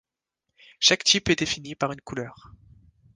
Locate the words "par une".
1.75-2.01